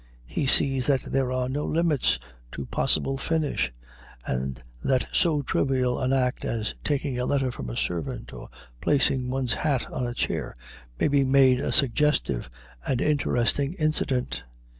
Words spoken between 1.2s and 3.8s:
are no limits to possible "finish,"